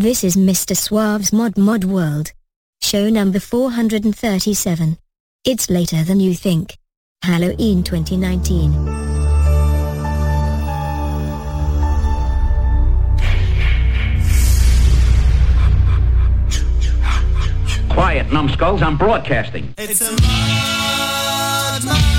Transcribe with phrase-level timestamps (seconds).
[0.00, 0.74] This is Mr.
[0.74, 2.32] Suave's Mod Mod World.
[2.80, 4.96] Show number 437.
[5.44, 6.78] It's later than you think.
[7.22, 8.72] Halloween 2019.
[17.90, 19.74] Quiet, numbskulls, I'm broadcasting.
[19.76, 22.09] It's a mud, mud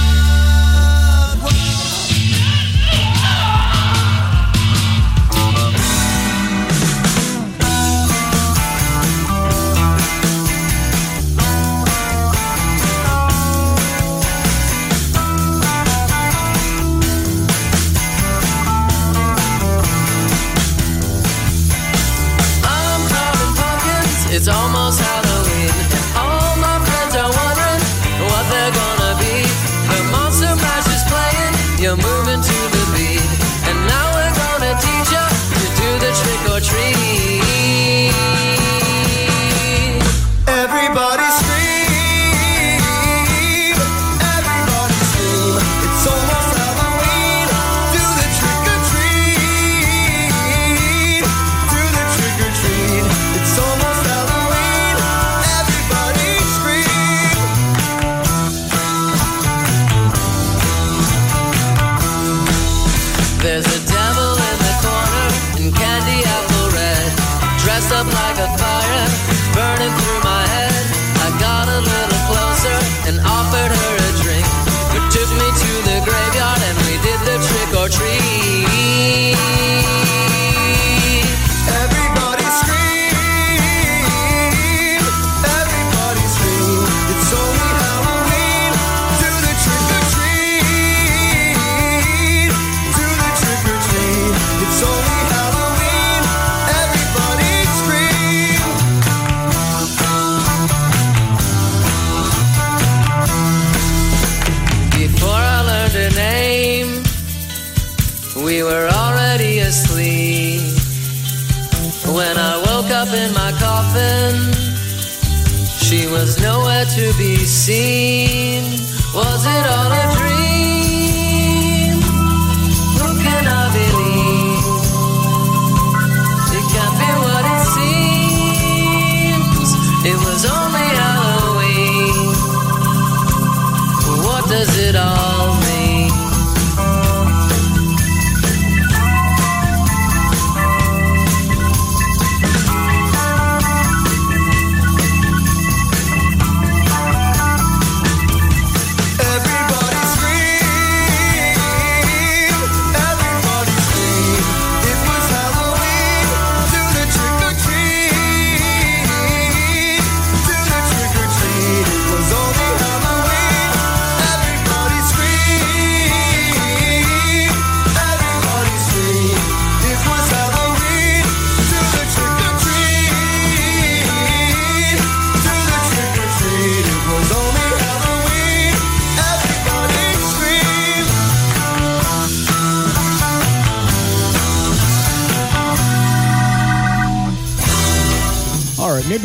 [117.67, 118.00] to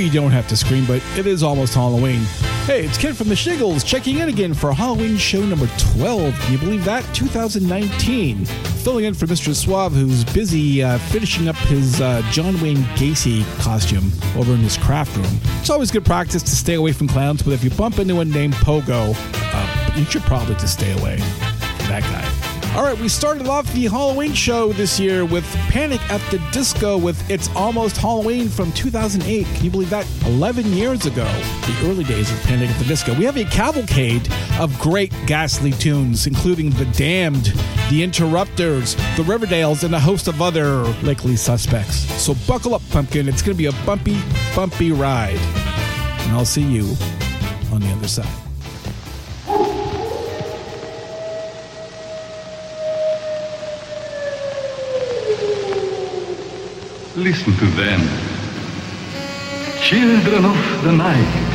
[0.06, 2.20] you don't have to scream, but it is almost Halloween.
[2.64, 6.38] Hey, it's Ken from the Shiggles checking in again for Halloween show number 12.
[6.38, 7.02] Can you believe that?
[7.14, 8.44] 2019.
[8.44, 9.54] Filling in for Mr.
[9.54, 14.76] Suave, who's busy uh, finishing up his uh, John Wayne Gacy costume over in his
[14.76, 15.40] craft room.
[15.60, 18.30] It's always good practice to stay away from clowns, but if you bump into one
[18.30, 21.16] named Pogo, uh, you should probably just stay away
[21.88, 22.35] that guy.
[22.76, 26.98] All right, we started off the Halloween show this year with Panic at the Disco
[26.98, 29.46] with It's Almost Halloween from 2008.
[29.46, 30.06] Can you believe that?
[30.26, 33.14] 11 years ago, the early days of Panic at the Disco.
[33.14, 37.46] We have a cavalcade of great ghastly tunes, including The Damned,
[37.88, 41.96] The Interrupters, The Riverdales, and a host of other likely suspects.
[42.22, 43.26] So buckle up, pumpkin.
[43.26, 44.20] It's going to be a bumpy,
[44.54, 45.38] bumpy ride.
[45.38, 46.94] And I'll see you
[47.72, 48.45] on the other side.
[57.16, 58.00] Listen to them.
[59.80, 61.46] Children of the night.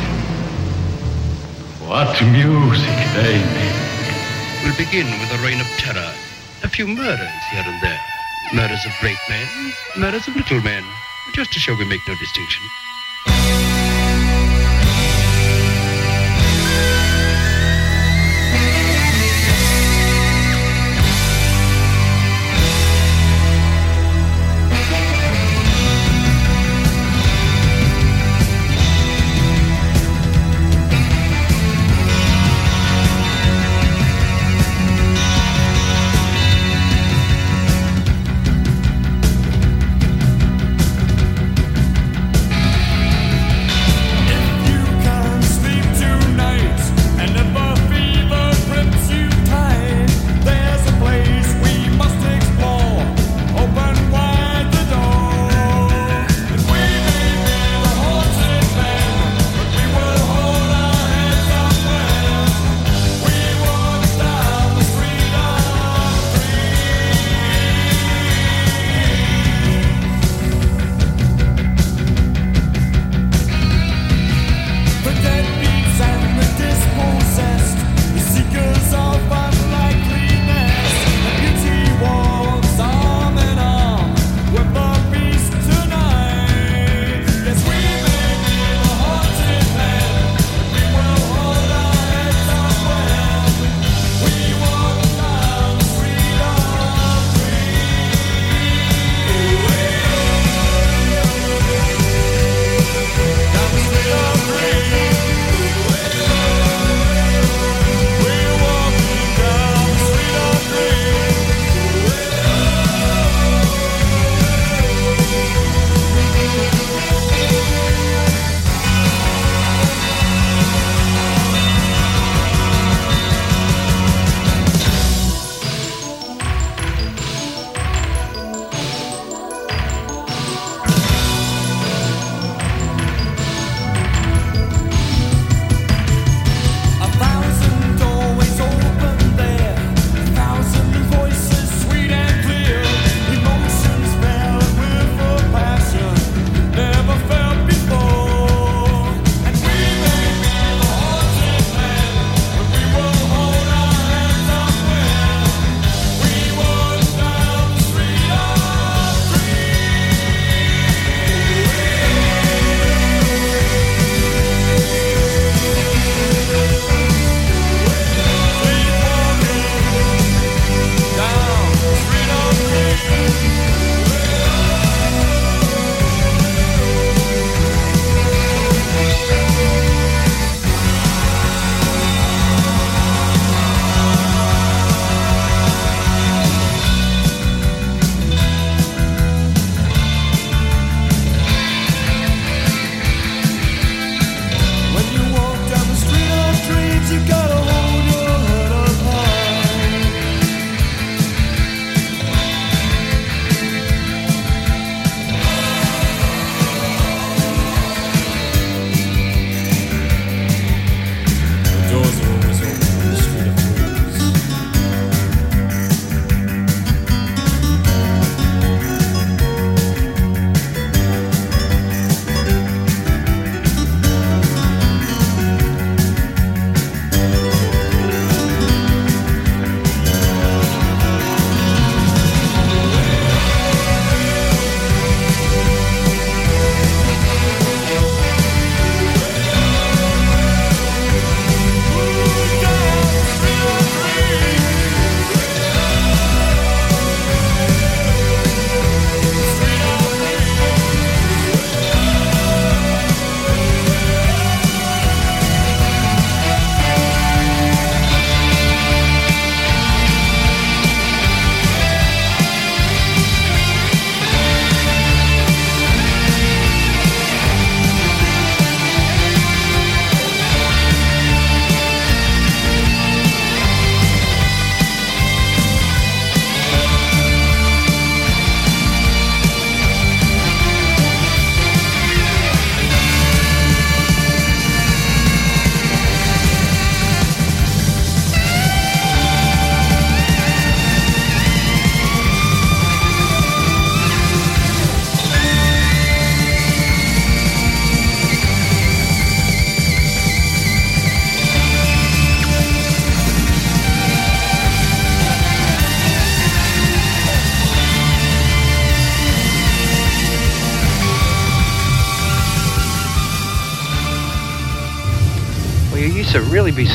[1.86, 4.64] What music they make.
[4.64, 6.12] We'll begin with a reign of terror.
[6.64, 8.00] A few murders here and there.
[8.52, 10.82] Murders of great men, murders of little men.
[11.32, 12.62] Just to show we make no distinction.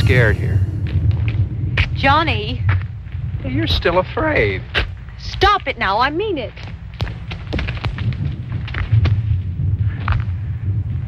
[0.07, 0.57] scared here.
[1.93, 2.63] Johnny.
[3.43, 4.61] You're still afraid.
[5.19, 5.99] Stop it now.
[5.99, 6.53] I mean it.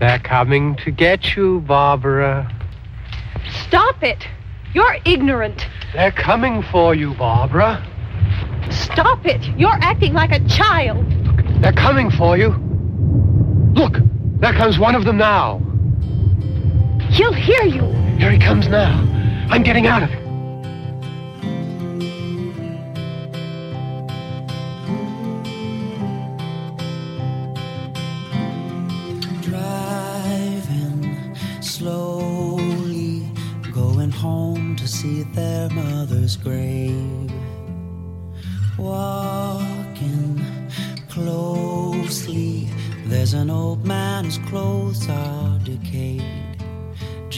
[0.02, 2.52] They're coming to get you, Barbara.
[3.68, 4.28] Stop it.
[4.74, 5.66] You're ignorant.
[5.94, 7.82] They're coming for you, Barbara.
[8.70, 9.42] Stop it.
[9.58, 11.08] You're acting like a child.
[11.24, 12.50] Look, they're coming for you.
[13.76, 13.96] Look,
[14.42, 15.60] there comes one of them now.
[17.12, 17.99] He'll hear you.
[18.20, 19.00] Here he comes now.
[19.50, 20.19] I'm getting out of here.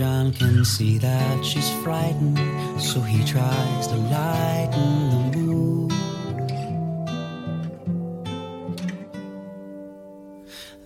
[0.02, 2.40] John can see that she's frightened,
[2.82, 5.92] so he tries to lighten the mood.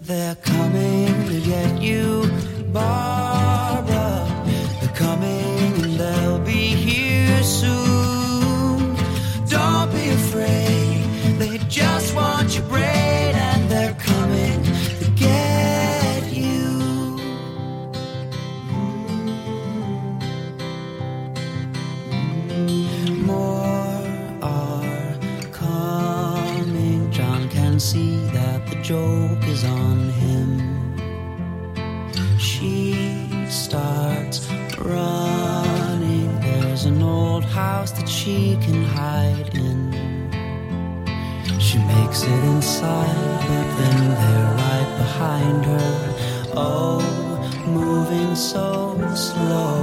[0.02, 2.30] They're coming to get you,
[2.74, 3.25] Bob.
[38.26, 39.94] she can hide in.
[41.60, 45.92] She makes it inside, but then they're right behind her.
[46.56, 47.02] Oh,
[47.68, 49.75] moving so slow.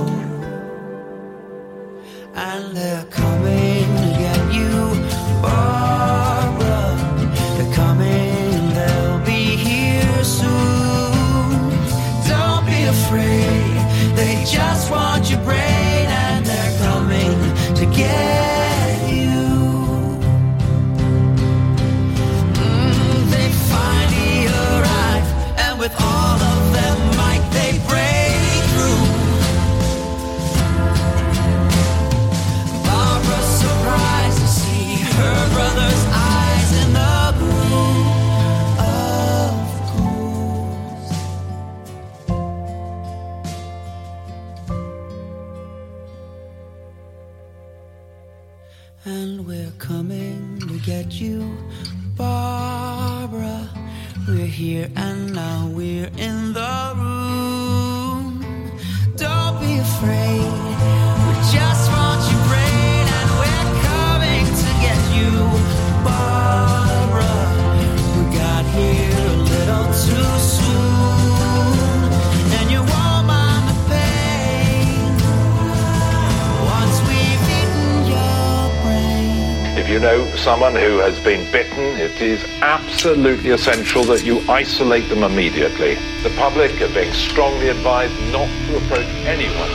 [80.42, 85.94] someone who has been bitten, it is absolutely essential that you isolate them immediately.
[86.24, 89.70] The public are being strongly advised not to approach anyone.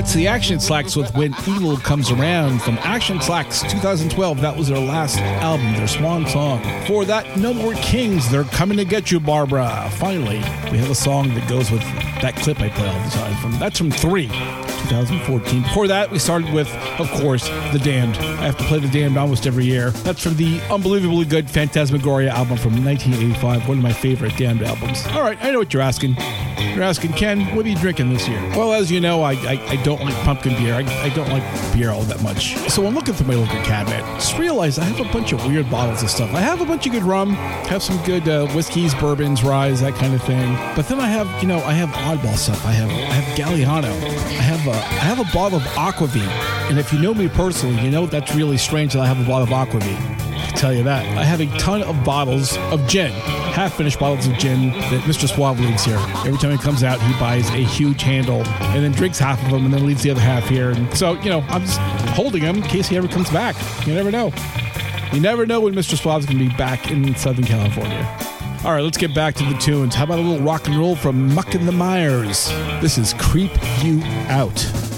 [0.00, 4.40] That's the Action Slacks with When Evil Comes Around from Action Slacks 2012.
[4.40, 6.62] That was their last album, their swan song.
[6.86, 9.90] For that, No More Kings, they're coming to get you, Barbara.
[9.96, 10.38] Finally,
[10.72, 11.82] we have a song that goes with
[12.22, 13.36] that clip I play all the time.
[13.42, 15.62] From That's from 3, 2014.
[15.64, 18.16] Before that, we started with, of course, The Damned.
[18.16, 19.90] I have to play The Damned almost every year.
[19.90, 25.06] That's from the unbelievably good Phantasmagoria album from 1985, one of my favorite Damned albums.
[25.08, 26.16] All right, I know what you're asking.
[26.60, 28.40] You're asking, Ken, what are you drinking this year?
[28.56, 30.74] Well, as you know, I, I, I don't like pumpkin beer.
[30.74, 31.42] I, I don't like
[31.72, 32.56] beer all that much.
[32.70, 34.04] So I'm looking through my liquor cabinet.
[34.14, 36.34] Just realized I have a bunch of weird bottles of stuff.
[36.34, 37.30] I have a bunch of good rum,
[37.66, 40.54] have some good uh, whiskeys, bourbons, rye, that kind of thing.
[40.74, 42.64] But then I have, you know, I have oddball stuff.
[42.66, 43.84] I have I have Galliano.
[43.84, 46.26] I have a I have a bottle of Aquavit.
[46.70, 49.24] And if you know me personally, you know that's really strange that I have a
[49.24, 49.96] bottle of Aquavit.
[50.48, 51.04] I tell you that.
[51.16, 53.12] I have a ton of bottles of gin,
[53.52, 55.28] half finished bottles of gin that Mr.
[55.28, 55.98] Suave leaves here.
[56.24, 59.50] Every time he comes out, he buys a huge handle and then drinks half of
[59.50, 60.70] them and then leaves the other half here.
[60.70, 61.78] And so, you know, I'm just
[62.10, 63.56] holding him in case he ever comes back.
[63.86, 64.32] You never know.
[65.12, 65.96] You never know when Mr.
[65.96, 68.06] Suave's going to be back in Southern California.
[68.64, 69.94] All right, let's get back to the tunes.
[69.94, 72.48] How about a little rock and roll from Muck and the Mires?
[72.80, 74.89] This is Creep You Out.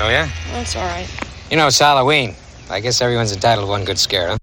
[0.00, 0.32] Startle you.
[0.52, 1.06] That's all right.
[1.50, 2.34] You know, it's Halloween.
[2.70, 4.38] I guess everyone's entitled to one good scare, huh?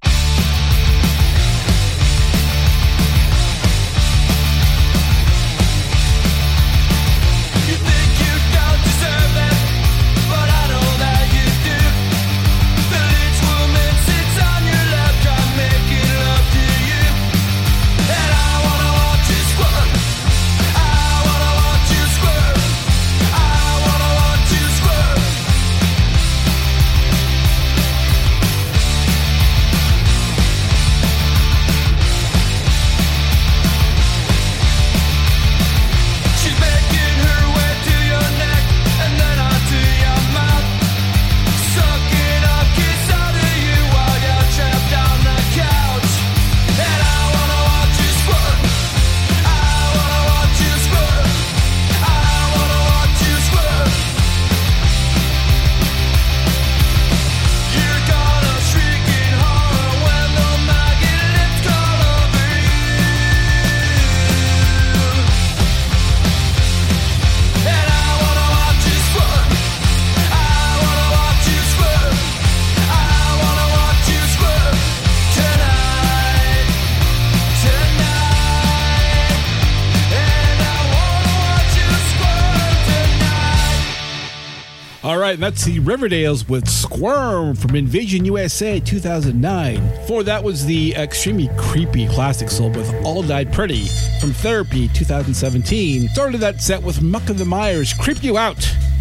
[85.37, 90.07] Right, that's the Riverdales with Squirm from Invasion USA 2009.
[90.07, 93.87] For that was the extremely creepy classic soul with All Died Pretty
[94.19, 96.09] from Therapy 2017.
[96.09, 98.59] Started that set with Muck of the Mires, Creep You Out,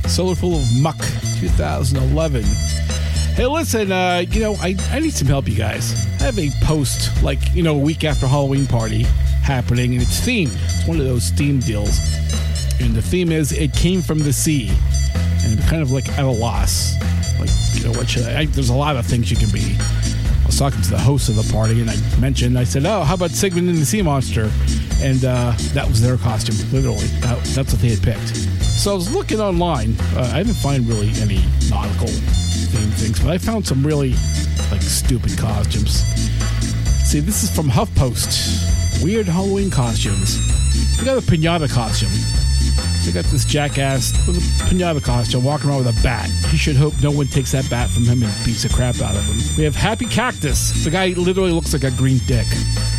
[0.09, 0.99] Cellar Full of Muck
[1.40, 2.42] 2011.
[2.42, 6.07] Hey, listen, uh, you know, I, I need some help, you guys.
[6.20, 9.05] I have a post, like, you know, a week after Halloween party
[9.42, 10.53] happening, and it's themed.
[10.53, 11.99] It's one of those theme deals.
[12.79, 14.70] And the theme is It Came from the Sea.
[15.46, 16.94] And kind of like at a loss.
[17.38, 18.46] Like, you know, what should I, I?
[18.46, 19.76] There's a lot of things you can be.
[19.78, 23.02] I was talking to the host of the party, and I mentioned, I said, Oh,
[23.02, 24.50] how about Sigmund and the Sea Monster?
[25.00, 27.06] And uh, that was their costume, literally.
[27.20, 28.37] That, that's what they had picked.
[28.76, 29.94] So I was looking online.
[30.14, 34.14] Uh, I didn't find really any nautical themed things, but I found some really
[34.70, 36.02] like stupid costumes.
[37.04, 39.02] See, this is from HuffPost.
[39.02, 40.38] Weird Halloween costumes.
[40.96, 42.11] They got a pinata costume.
[43.07, 46.29] They got this jackass with a pinata costume walking around with a bat.
[46.51, 49.14] He should hope no one takes that bat from him and beats the crap out
[49.14, 49.57] of him.
[49.57, 50.85] We have Happy Cactus.
[50.85, 52.47] The guy literally looks like a green dick.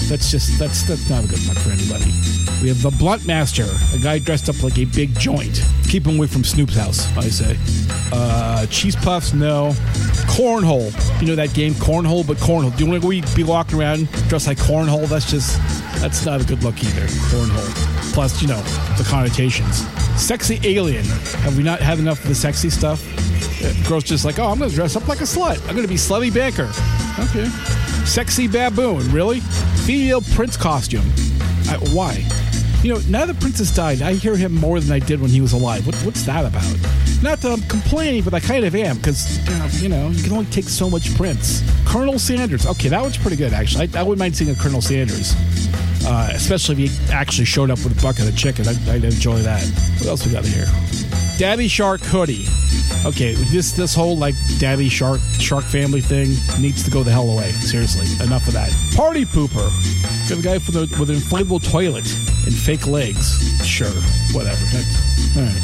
[0.08, 2.14] That's just that's that's not a good look for anybody.
[2.62, 5.62] We have the Blunt Master, a guy dressed up like a big joint.
[5.90, 7.58] Keep him away from Snoop's house, I say.
[8.12, 9.72] Uh, cheese puffs, no.
[10.32, 10.92] Cornhole.
[11.22, 12.76] You know that game, Cornhole, but Cornhole.
[12.76, 15.08] Do you want to be walking around dressed like Cornhole?
[15.08, 15.58] That's just,
[16.02, 17.06] that's not a good look either.
[17.30, 17.97] Cornhole.
[18.18, 18.60] Plus, you know,
[18.98, 19.86] the connotations.
[20.20, 21.06] Sexy alien.
[21.44, 23.00] Have we not had enough of the sexy stuff?
[23.64, 25.60] Uh, girls just like, oh, I'm going to dress up like a slut.
[25.70, 26.68] I'm going to be slutty banker.
[27.20, 27.46] Okay.
[28.08, 29.08] Sexy baboon.
[29.12, 29.42] Really?
[29.86, 31.06] Female prince costume.
[31.70, 32.28] I, why?
[32.82, 35.40] You know, now that Prince's died, I hear him more than I did when he
[35.40, 35.86] was alive.
[35.86, 36.64] What, what's that about?
[37.22, 39.38] Not that I'm complaining, but I kind of am because
[39.82, 41.62] you know you can only take so much Prince.
[41.86, 42.66] Colonel Sanders.
[42.66, 43.90] Okay, that one's pretty good actually.
[43.94, 45.36] I, I wouldn't mind seeing a Colonel Sanders,
[46.08, 48.66] uh, especially if he actually showed up with a bucket of chicken.
[48.68, 49.62] I'd, I'd enjoy that.
[50.00, 50.66] What else we got here?
[51.38, 52.46] Daddy Shark hoodie.
[53.06, 57.30] Okay, this this whole like Daddy Shark Shark family thing needs to go the hell
[57.30, 57.52] away.
[57.52, 58.72] Seriously, enough of that.
[58.96, 59.70] Party pooper.
[60.30, 62.06] Got a guy with, the, with an inflatable toilet
[62.46, 63.38] and fake legs.
[63.66, 63.88] Sure,
[64.34, 64.64] whatever.
[64.72, 65.62] That's, all right.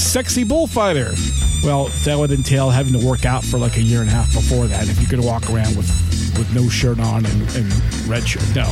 [0.00, 1.14] Sexy bullfighter.
[1.62, 4.32] Well, that would entail having to work out for like a year and a half
[4.32, 5.88] before that if you could walk around with
[6.38, 8.42] with no shirt on and, and red shirt.
[8.54, 8.64] No.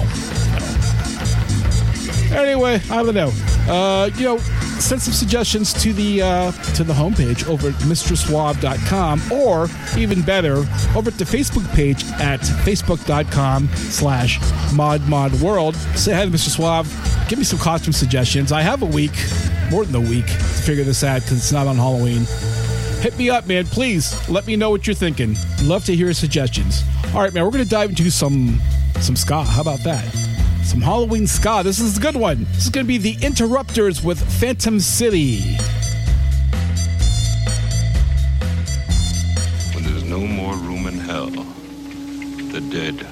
[2.34, 3.32] Anyway, I don't know.
[3.68, 9.32] Uh, you know, send some suggestions to the uh, to the homepage over at mrsuave.com
[9.32, 10.56] or even better
[10.96, 14.38] over at the facebook page at facebook.com slash
[14.70, 15.74] modmodworld.
[15.96, 16.88] Say hi to mr suave.
[17.28, 18.50] Give me some costume suggestions.
[18.50, 19.12] I have a week
[19.70, 22.26] more than a week to figure this out because it's not on halloween.
[23.00, 23.66] Hit me up man.
[23.66, 25.36] Please let me know what you're thinking.
[25.62, 26.82] Love to hear suggestions.
[27.14, 28.60] All right man we're gonna dive into some
[29.00, 29.42] some ska.
[29.44, 30.21] How about that
[30.64, 31.62] some Halloween ska.
[31.64, 32.44] This is a good one.
[32.52, 35.56] This is going to be the Interrupters with Phantom City.
[39.74, 43.11] When there's no more room in hell, the dead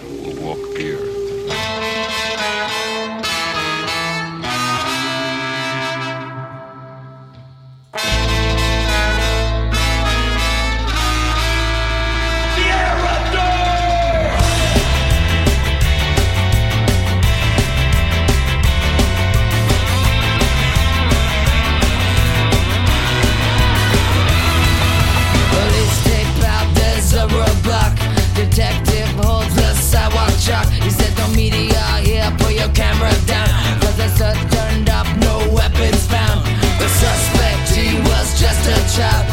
[34.20, 36.44] turned up, no weapons found.
[36.78, 39.29] The suspect, he was just a child.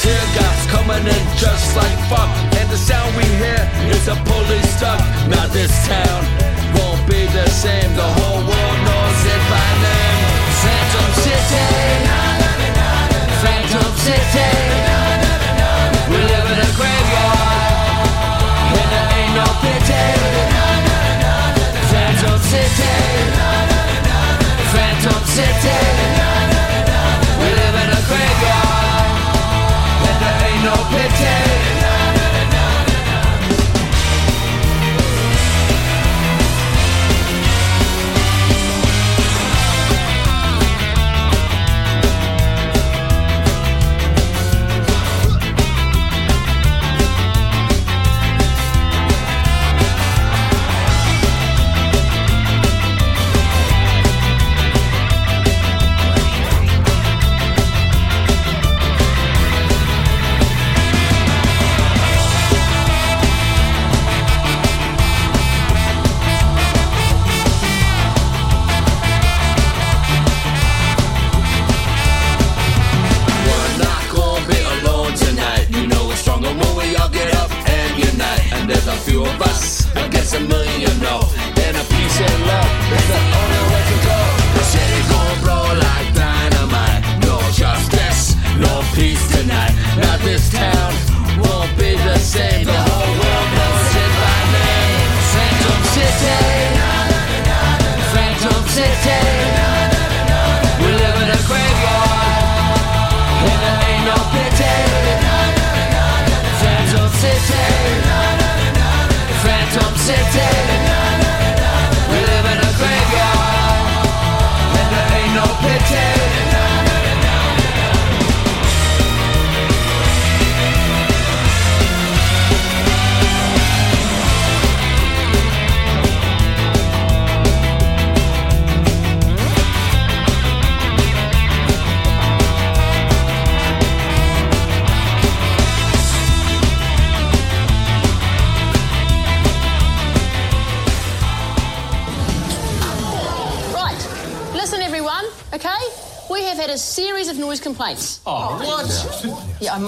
[0.00, 2.30] tear gas coming in just like fuck.
[2.58, 5.00] And the sound we hear is a police stuck.
[5.28, 6.20] Now this town
[6.76, 7.90] won't be the same.
[7.94, 10.18] The whole world knows it by name.
[10.62, 12.07] Phantom City.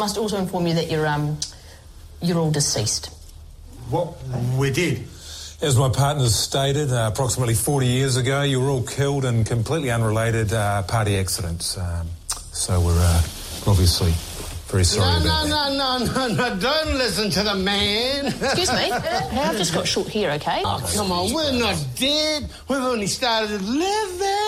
[0.01, 1.39] must also inform you that you're um,
[2.21, 3.07] you're all deceased.
[3.91, 4.17] What
[4.59, 5.07] we did.
[5.63, 9.91] As my partners stated, uh, approximately 40 years ago, you were all killed in completely
[9.91, 11.77] unrelated uh, party accidents.
[11.77, 13.21] Um, so we're uh,
[13.67, 14.13] obviously
[14.71, 16.15] very sorry no, about no, that.
[16.15, 18.27] No, no, no, no, don't listen to the man.
[18.27, 20.63] Excuse me, I've just got short hair, okay?
[20.65, 22.49] Oh, come on, we're not dead.
[22.69, 24.40] We've only started living.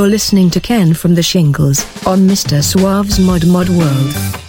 [0.00, 2.62] You're listening to Ken from the Shingles on Mr.
[2.64, 4.39] Suave's Mod Mod World.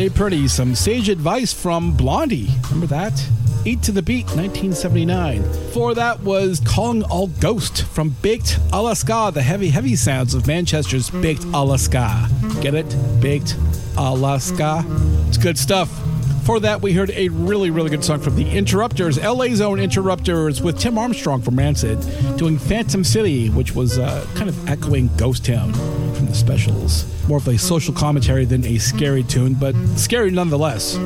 [0.00, 0.48] Stay Pretty.
[0.48, 2.48] Some sage advice from Blondie.
[2.70, 3.22] Remember that?
[3.66, 5.42] Eat to the Beat, 1979.
[5.74, 11.10] For that was Calling All Ghost from Baked Alaska, the heavy, heavy sounds of Manchester's
[11.10, 12.30] Baked Alaska.
[12.62, 12.96] Get it?
[13.20, 13.58] Baked
[13.98, 14.86] Alaska.
[15.28, 15.90] It's good stuff.
[16.46, 20.62] For that, we heard a really, really good song from the Interrupters, LA's own Interrupters,
[20.62, 21.98] with Tim Armstrong from Rancid,
[22.38, 25.74] doing Phantom City, which was uh, kind of echoing Ghost Town
[26.14, 27.04] from the specials.
[27.30, 30.96] More of a social commentary than a scary tune, but scary nonetheless.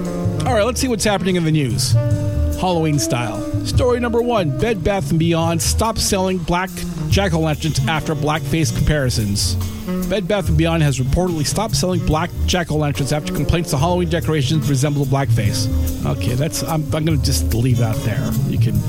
[0.46, 1.92] All right, let's see what's happening in the news.
[2.58, 3.42] Halloween style.
[3.66, 6.70] Story number one Bed Bath & Beyond stops selling black
[7.10, 9.54] jack o' lanterns after blackface comparisons.
[10.08, 13.76] Bed Bath & Beyond has reportedly stopped selling black jack o' lanterns after complaints the
[13.76, 15.68] Halloween decorations resemble blackface.
[16.06, 18.32] Okay, that's I'm, I'm going to just leave that there.
[18.48, 18.80] You can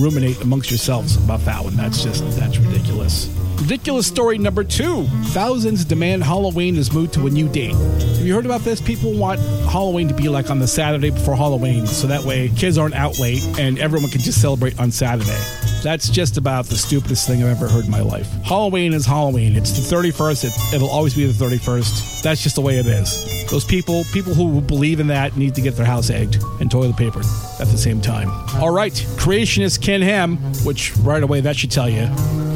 [0.00, 1.74] ruminate amongst yourselves about that one.
[1.74, 3.34] That's just that's ridiculous.
[3.60, 5.04] Ridiculous story number two.
[5.32, 7.74] Thousands demand Halloween is moved to a new date.
[7.74, 8.80] Have you heard about this?
[8.80, 9.40] People want
[9.70, 13.18] Halloween to be like on the Saturday before Halloween, so that way kids aren't out
[13.18, 15.38] late and everyone can just celebrate on Saturday.
[15.82, 18.30] That's just about the stupidest thing I've ever heard in my life.
[18.42, 19.54] Halloween is Halloween.
[19.54, 20.44] It's the 31st.
[20.44, 22.22] It, it'll always be the 31st.
[22.22, 23.50] That's just the way it is.
[23.50, 26.96] Those people, people who believe in that, need to get their house egged and toilet
[26.96, 27.26] papered
[27.60, 28.30] at the same time.
[28.60, 32.08] All right, creationist Ken Ham, which right away that should tell you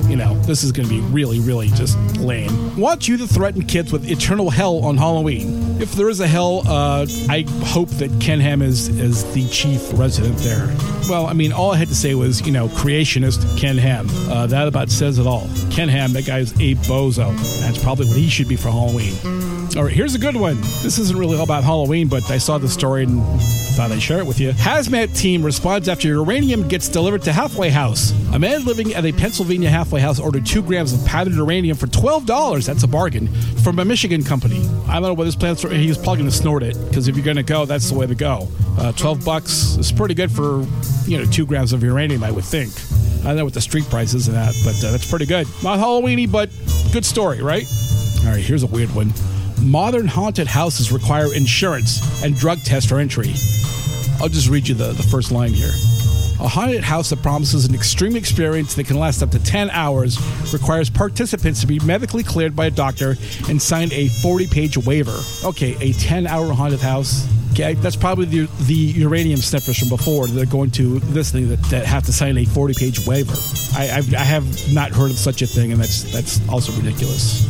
[0.08, 2.76] you know, this is going to be really, really just lame.
[2.76, 5.80] Want you to threaten kids with eternal hell on Halloween?
[5.80, 9.92] If there is a hell, uh, I hope that Ken Ham is is the chief
[9.94, 10.74] resident there.
[11.08, 14.06] Well, I mean, all I had to say was, you know, creationist Ken Ham.
[14.30, 15.48] Uh, that about says it all.
[15.70, 17.34] Ken Ham, that guy's a bozo.
[17.60, 19.14] That's probably what he should be for Halloween.
[19.76, 20.56] All right, here's a good one.
[20.82, 23.22] This isn't really all about Halloween, but I saw the story and
[23.76, 24.50] thought I'd share it with you.
[24.50, 28.10] Hazmat team responds after uranium gets delivered to halfway house.
[28.32, 31.86] A man living at a Pennsylvania halfway house ordered two grams of powdered uranium for
[31.86, 32.66] twelve dollars.
[32.66, 33.28] That's a bargain
[33.62, 34.66] from a Michigan company.
[34.88, 35.68] I don't know what his plans are.
[35.68, 38.06] He's probably going to snort it because if you're going to go, that's the way
[38.06, 38.48] to go.
[38.78, 40.66] Uh, twelve bucks is pretty good for
[41.06, 42.72] you know two grams of uranium, I would think.
[43.20, 45.46] I don't know what the street price is of that, but uh, that's pretty good.
[45.62, 46.50] Not Halloweeny, but
[46.92, 47.66] good story, right?
[48.24, 49.12] All right, here's a weird one.
[49.68, 53.34] Modern haunted houses require insurance and drug tests for entry.
[54.18, 55.72] I'll just read you the, the first line here.
[56.40, 60.18] A haunted house that promises an extreme experience that can last up to 10 hours
[60.54, 63.16] requires participants to be medically cleared by a doctor
[63.50, 65.20] and sign a 40 page waiver.
[65.44, 67.28] Okay, a 10 hour haunted house.
[67.52, 71.50] Okay, that's probably the, the uranium sniffers from before that are going to this thing
[71.50, 73.36] that, that have to sign a 40 page waiver.
[73.76, 77.46] I, I've, I have not heard of such a thing, and that's, that's also ridiculous.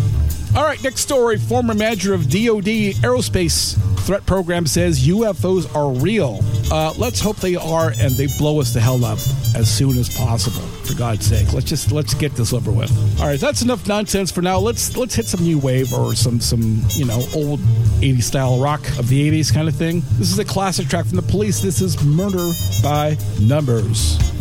[0.56, 1.36] All right, next story.
[1.36, 6.40] Former manager of DoD Aerospace Threat Program says UFOs are real.
[6.72, 9.18] Uh, let's hope they are, and they blow us the hell up
[9.54, 10.62] as soon as possible.
[10.86, 12.90] For God's sake, let's just let's get this over with.
[13.20, 14.58] All right, that's enough nonsense for now.
[14.58, 17.60] Let's let's hit some new wave or some some you know old
[18.00, 20.02] 80s style rock of the 80s kind of thing.
[20.12, 21.60] This is a classic track from the Police.
[21.60, 22.50] This is Murder
[22.82, 24.37] by Numbers.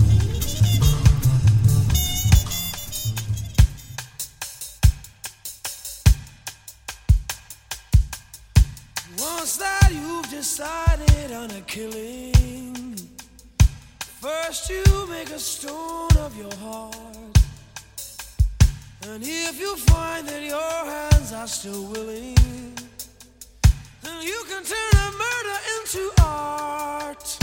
[14.48, 16.96] First you make a stone of your heart.
[19.04, 22.36] And if you find that your hands are still willing,
[24.04, 27.37] then you can turn a murder into art.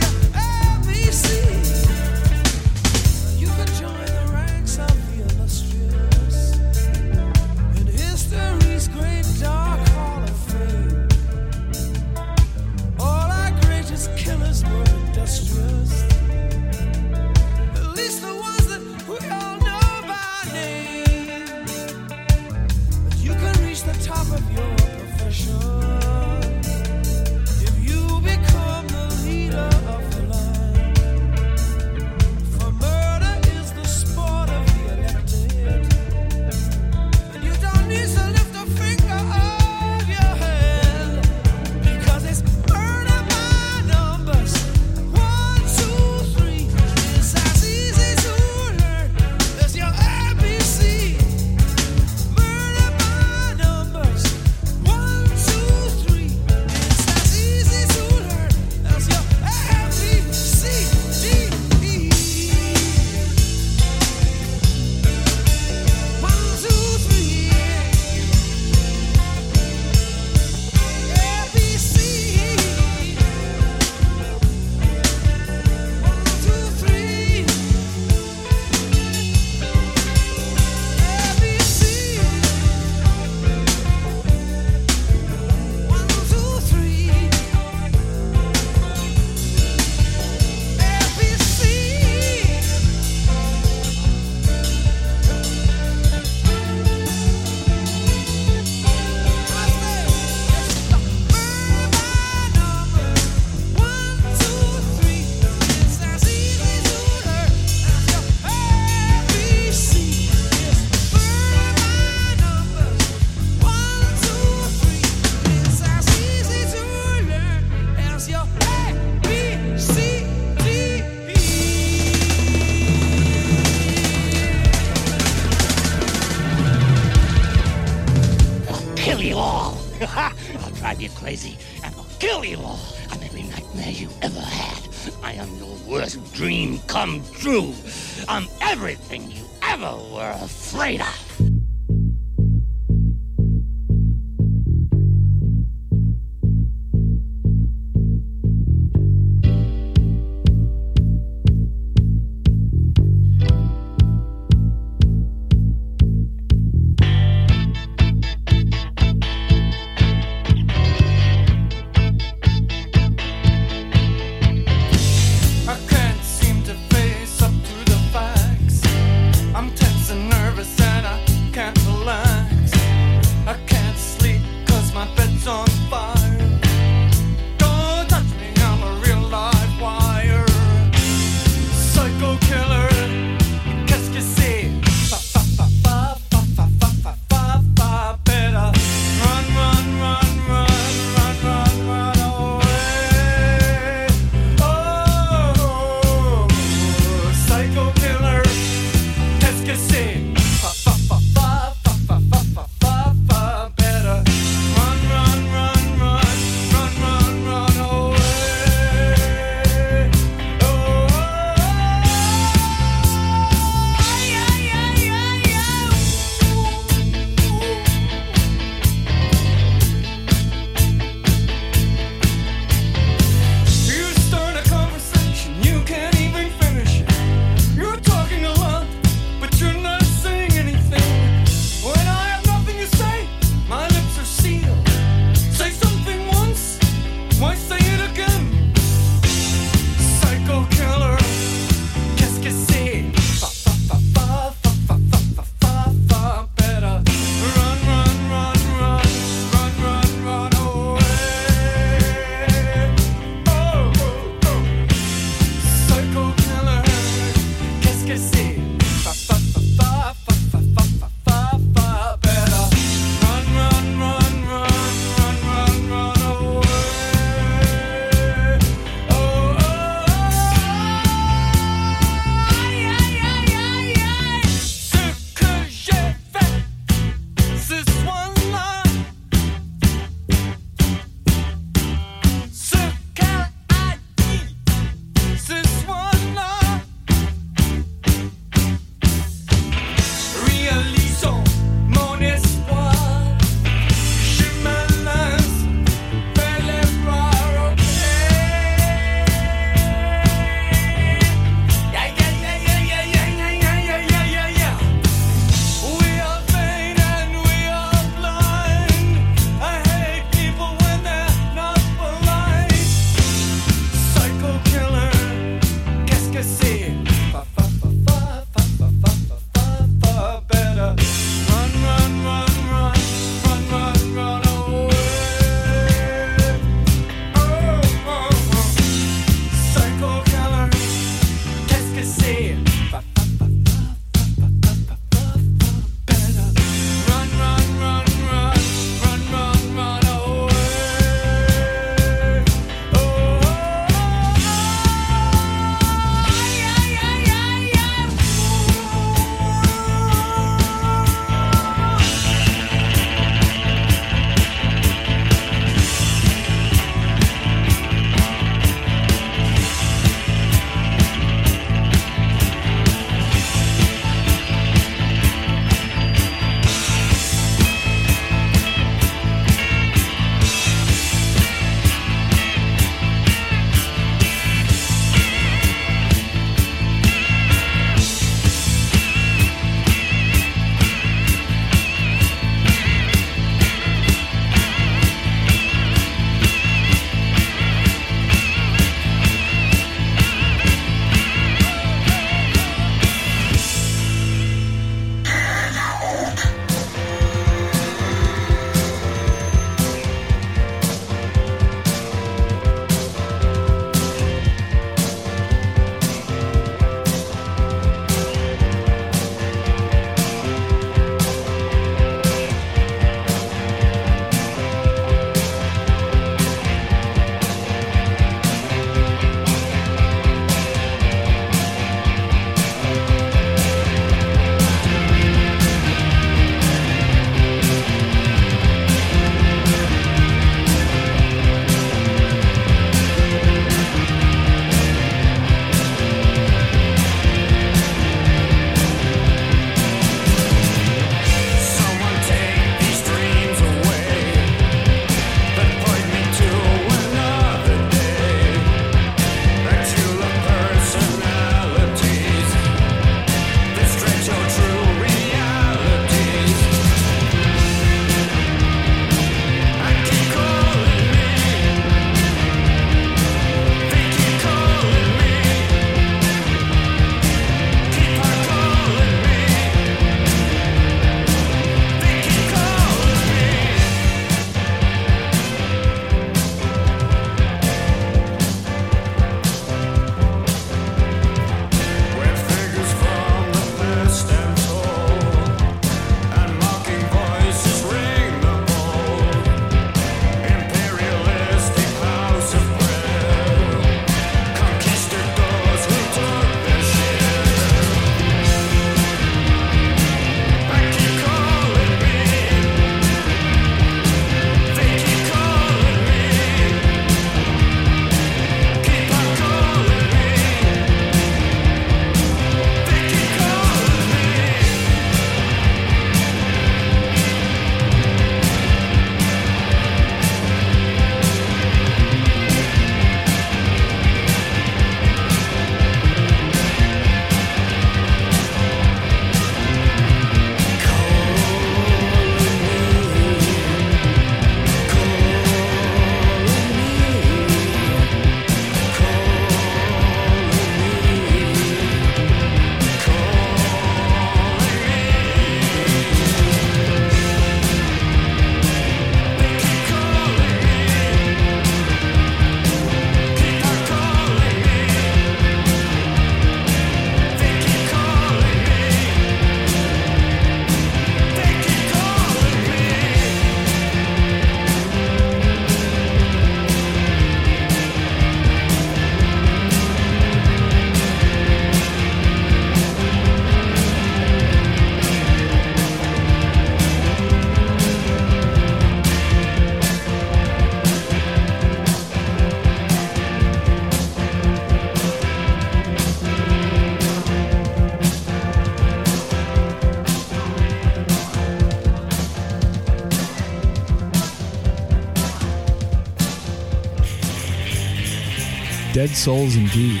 [599.10, 600.00] Dead Souls indeed.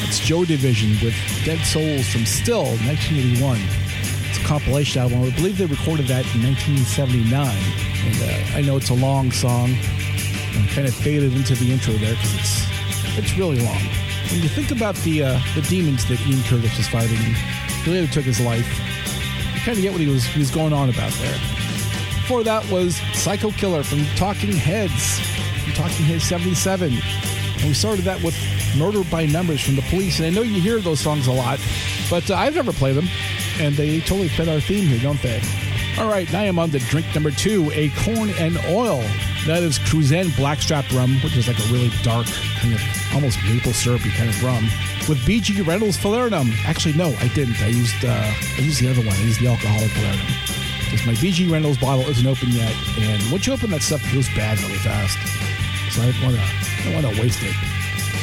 [0.00, 1.14] That's Joy Division with
[1.44, 3.60] Dead Souls from Still, 1981.
[4.30, 5.24] It's a compilation album.
[5.24, 7.20] I believe they recorded that in 1979.
[7.36, 9.76] And uh, I know it's a long song.
[9.76, 12.64] I kind of faded into the intro there because it's
[13.18, 13.82] it's really long.
[14.32, 17.20] When you think about the uh, the demons that Ian Curtis was fighting,
[17.84, 18.66] he later took his life.
[19.52, 21.38] You kind of get what he was he was going on about there.
[22.24, 25.20] Before that was Psycho Killer from Talking Heads,
[25.60, 27.03] from Talking Heads 77.
[27.64, 28.36] We started that with
[28.76, 30.18] Murder by Numbers from the Police.
[30.18, 31.58] And I know you hear those songs a lot,
[32.10, 33.08] but uh, I've never played them.
[33.58, 35.40] And they totally fit our theme here, don't they?
[35.98, 39.00] All right, now I'm on to drink number two, a corn and oil.
[39.46, 42.26] That is Cruzan Blackstrap rum, which is like a really dark,
[42.58, 42.82] kind of
[43.14, 44.64] almost maple syrupy kind of rum,
[45.08, 46.50] with BG Reynolds Falernum.
[46.64, 47.62] Actually, no, I didn't.
[47.62, 49.14] I used uh, I used the other one.
[49.14, 50.90] I used the alcoholic Falernum.
[50.90, 54.14] Because my BG Reynolds bottle isn't open yet, and once you open that stuff, it
[54.14, 55.16] goes bad really fast.
[55.94, 57.54] So I want to I don't want to waste it.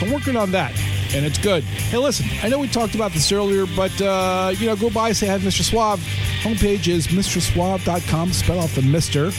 [0.01, 0.71] I'm working on that,
[1.13, 1.63] and it's good.
[1.63, 5.11] Hey, listen, I know we talked about this earlier, but uh, you know, go by,
[5.11, 5.63] say hi to Mr.
[5.63, 5.99] Suave.
[6.41, 8.33] Homepage is MrSuave.com.
[8.33, 9.31] Spell out the Mister.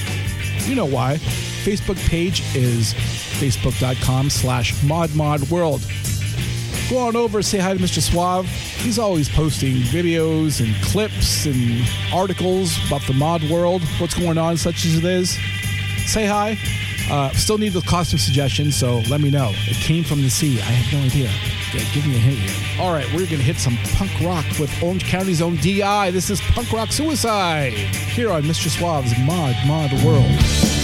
[0.69, 1.17] You know why.
[1.65, 5.89] Facebook page is Facebook.com slash ModModWorld.
[6.91, 8.01] Go on over, say hi to Mr.
[8.01, 8.47] Suave.
[8.47, 14.57] He's always posting videos and clips and articles about the mod world, what's going on,
[14.57, 15.39] such as it is.
[16.07, 16.59] Say hi.
[17.11, 19.53] Uh, still need the costume suggestions, so let me know.
[19.55, 20.59] It came from the sea.
[20.61, 21.31] I have no idea.
[21.75, 22.83] Yeah, give me a hint here.
[22.83, 26.11] All right, we're going to hit some punk rock with Orange County's own DI.
[26.11, 28.69] This is Punk Rock Suicide here on Mr.
[28.69, 30.82] Suave's Mod Mod World.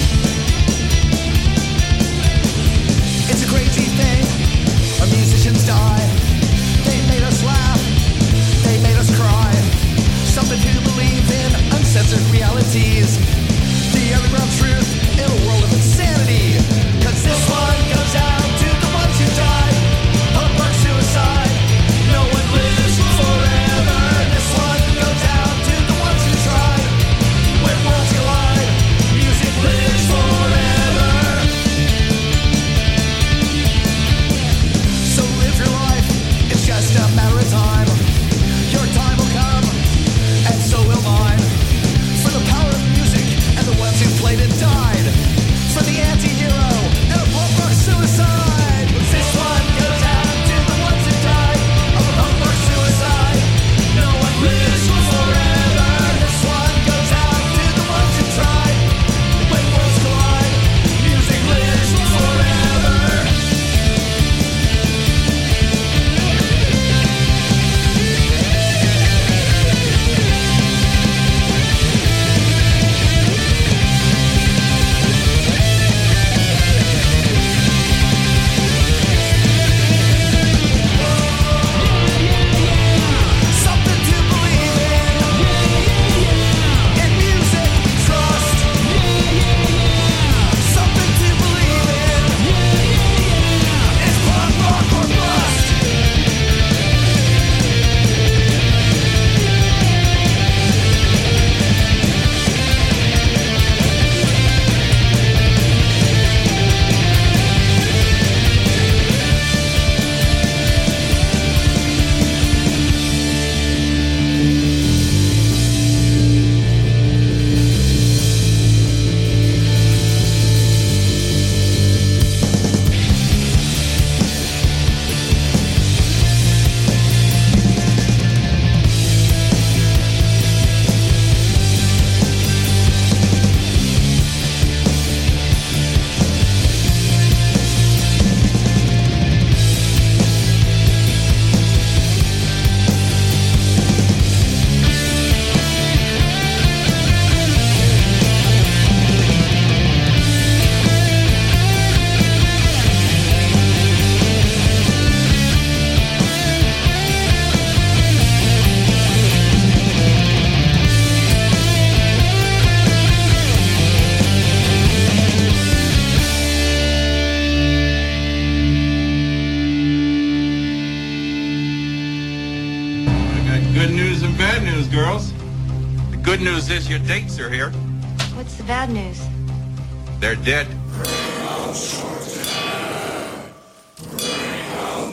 [180.44, 180.78] They're dead.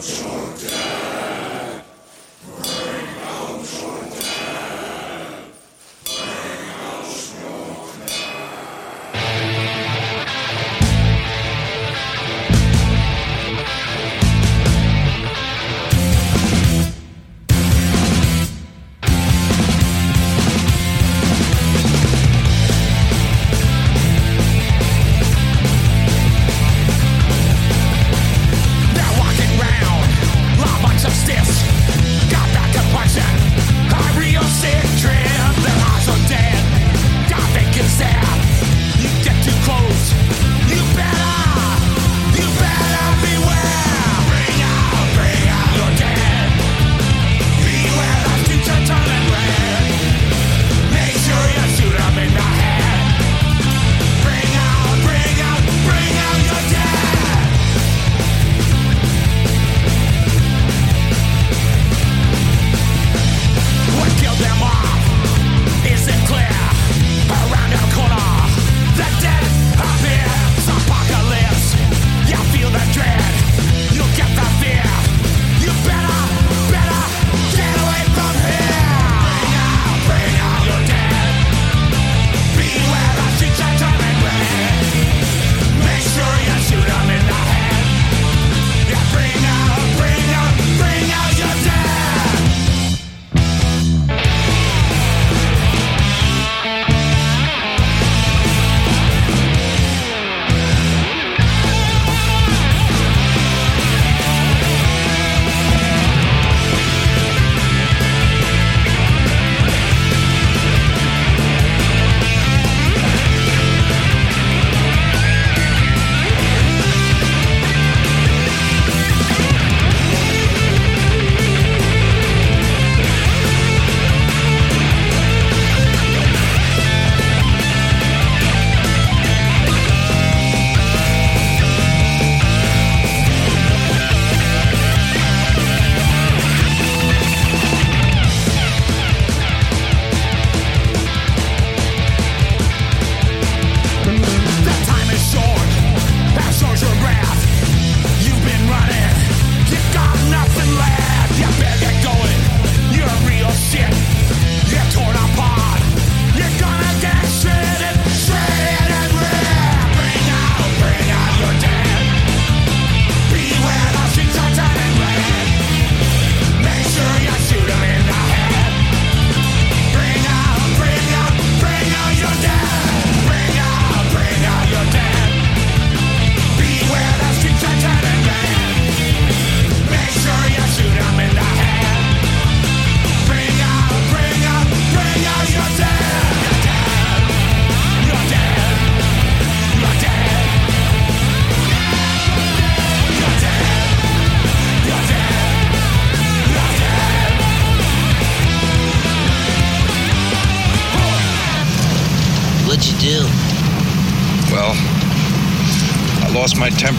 [0.07, 0.34] you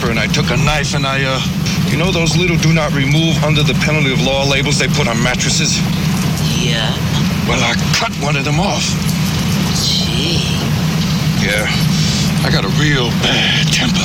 [0.07, 1.39] lost my temper and I took a knife and I, uh,
[1.89, 5.07] you know those little do not remove under the penalty of law labels they put
[5.07, 5.79] on mattresses?
[6.63, 6.91] Yeah.
[7.47, 8.83] Well, I cut one of them off.
[9.83, 10.43] Gee.
[11.43, 11.67] Yeah,
[12.43, 14.03] I got a real bad temper.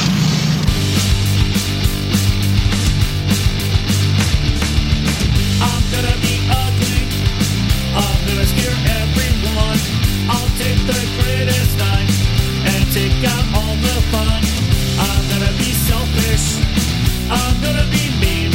[5.62, 7.02] I'm gonna be ugly.
[7.94, 9.78] I'm gonna scare everyone.
[10.30, 12.14] I'll take the greatest knife
[12.66, 14.71] and take out all the fun.
[15.06, 16.46] I'm gonna be selfish.
[17.30, 18.52] I'm gonna be mean.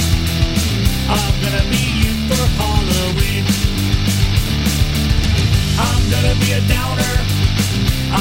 [1.10, 3.44] I'm gonna be you for Halloween.
[5.88, 7.16] I'm gonna be a downer.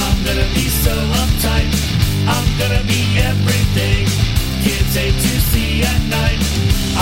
[0.03, 1.71] I'm gonna be so uptight.
[2.35, 3.01] I'm gonna be
[3.31, 4.07] everything
[4.67, 6.41] kids hate to see at night.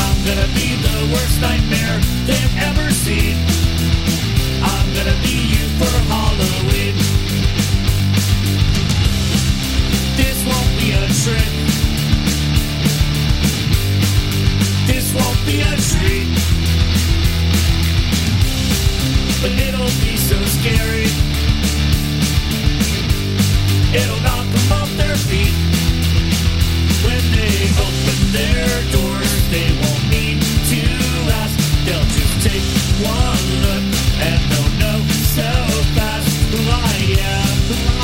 [0.03, 1.97] I'm gonna be the worst nightmare
[2.27, 3.35] they've ever seen.
[4.61, 6.24] I'm gonna be you for Halloween.
[11.25, 11.53] Trick.
[14.85, 16.29] This won't be a treat.
[19.41, 21.09] But it'll be so scary.
[23.99, 25.55] It'll knock them off their feet.
[27.01, 27.55] When they
[27.87, 30.37] open their doors, they won't need
[30.69, 30.81] to
[31.41, 31.57] ask.
[31.85, 32.65] They'll just take
[33.01, 33.85] one look
[34.29, 34.99] and they'll know
[35.33, 35.49] so
[35.97, 37.49] fast who I am.
[37.65, 37.94] Who I am.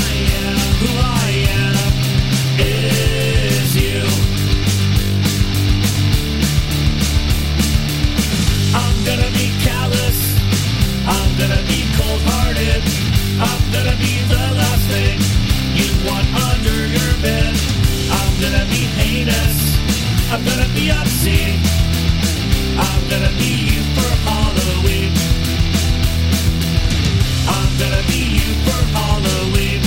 [13.72, 15.17] Gonna be the last thing
[15.80, 17.55] you want under your bed.
[18.11, 19.57] I'm gonna be heinous.
[20.32, 21.59] I'm gonna be obscene.
[22.78, 25.11] I'm gonna be you for Halloween.
[27.47, 29.82] I'm gonna be you for Halloween.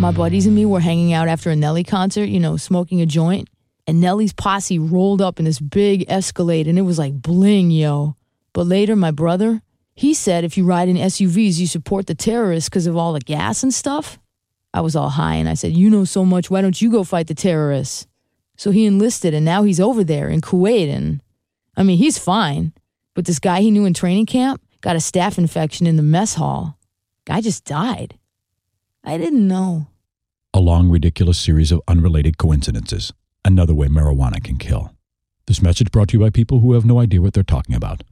[0.00, 3.06] My buddies and me were hanging out after a Nelly concert, you know, smoking a
[3.06, 3.48] joint.
[3.86, 8.16] And Nelly's posse rolled up in this big Escalade and it was like bling, yo.
[8.52, 9.62] But later, my brother,
[10.02, 13.20] he said if you ride in SUVs, you support the terrorists because of all the
[13.20, 14.18] gas and stuff.
[14.74, 17.04] I was all high and I said, You know so much, why don't you go
[17.04, 18.08] fight the terrorists?
[18.56, 20.88] So he enlisted and now he's over there in Kuwait.
[20.88, 21.22] And
[21.76, 22.72] I mean, he's fine.
[23.14, 26.34] But this guy he knew in training camp got a staph infection in the mess
[26.34, 26.78] hall.
[27.24, 28.18] Guy just died.
[29.04, 29.86] I didn't know.
[30.52, 33.12] A long, ridiculous series of unrelated coincidences.
[33.44, 34.92] Another way marijuana can kill.
[35.46, 38.02] This message brought to you by people who have no idea what they're talking about.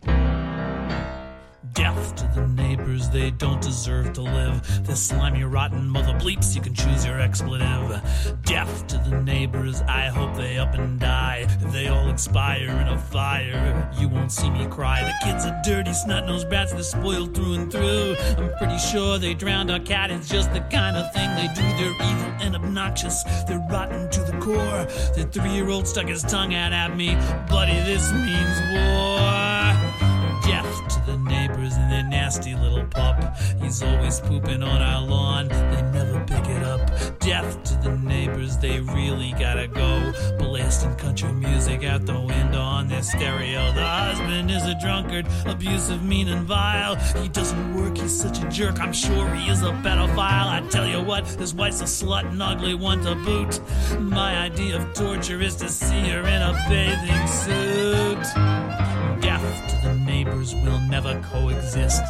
[1.75, 4.87] Death to the neighbors, they don't deserve to live.
[4.87, 8.01] This slimy, rotten mother bleeps, you can choose your expletive.
[8.43, 11.47] Death to the neighbors, I hope they up and die.
[11.49, 15.03] If they all expire in a fire, you won't see me cry.
[15.03, 18.17] The kids are dirty, snot nosed brats, they're spoiled through and through.
[18.39, 21.63] I'm pretty sure they drowned our cat, it's just the kind of thing they do.
[21.63, 24.87] They're evil and obnoxious, they're rotten to the core.
[25.15, 27.15] The three year old stuck his tongue out at me.
[27.49, 29.90] Buddy, this means war.
[30.43, 33.37] Death to the neighbors and their nasty little pup.
[33.61, 36.81] He's always pooping on our lawn, they never pick it up.
[37.21, 40.13] Death to the neighbors, they really gotta go.
[40.39, 43.73] Blasting country music out the window on their stereo.
[43.73, 46.97] The husband is a drunkard, abusive, mean, and vile.
[47.23, 50.49] He doesn't work, he's such a jerk, I'm sure he is a pedophile.
[50.49, 53.61] I tell you what, his wife's a slut and ugly one to boot.
[54.01, 58.23] My idea of torture is to see her in a bathing suit.
[59.21, 62.03] Death to the neighbors will never coexist.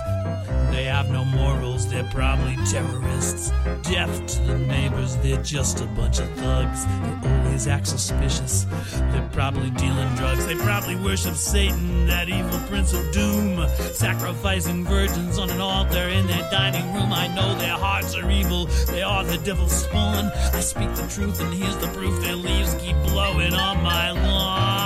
[0.72, 3.50] They have no morals, they're probably terrorists.
[3.82, 6.86] Death to the neighbors, they're just a bunch of thugs.
[6.86, 8.66] They always act suspicious.
[9.12, 10.44] They're probably dealing drugs.
[10.44, 13.64] They probably worship Satan, that evil prince of doom.
[13.92, 17.12] Sacrificing virgins on an altar in their dining room.
[17.12, 20.32] I know their hearts are evil, they are the devil's spawn.
[20.52, 24.79] I speak the truth, and here's the proof their leaves keep blowing on my lawn.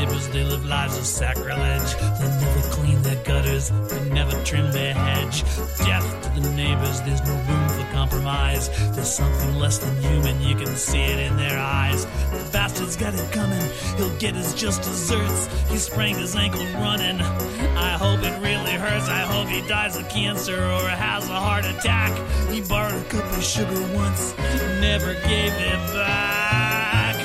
[0.00, 1.94] Neighbors, they live lives of sacrilege.
[2.18, 5.42] They never clean their gutters, they never trim their hedge.
[5.76, 8.70] Death to the neighbors, there's no room for compromise.
[8.94, 12.06] There's something less than human, you can see it in their eyes.
[12.06, 13.60] The bastard's got it coming,
[13.98, 15.50] he'll get his just desserts.
[15.68, 17.20] He sprained his ankle running.
[17.20, 19.06] I hope it really hurts.
[19.06, 22.16] I hope he dies of cancer or has a heart attack.
[22.48, 24.34] He borrowed a cup of sugar once,
[24.80, 27.16] never gave it back.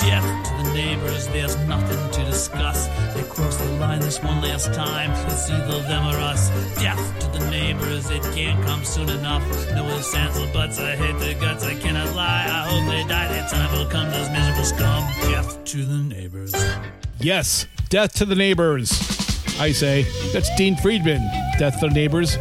[0.00, 0.33] Death
[0.74, 2.88] neighbors, there's nothing to discuss.
[3.14, 5.12] They cross the line this one last time.
[5.26, 6.50] It's either them or us.
[6.74, 9.42] Death to the neighbors, it can't come soon enough.
[9.74, 10.78] No ifs, ands, or buts.
[10.78, 12.46] I hate the guts, I cannot lie.
[12.46, 13.28] I hope they die.
[13.28, 15.04] Their time will come, those miserable scum.
[15.30, 16.54] Death to the neighbors.
[17.20, 18.90] Yes, death to the neighbors.
[19.58, 20.04] I say.
[20.32, 21.22] That's Dean Friedman,
[21.58, 22.36] Death to the Neighbors,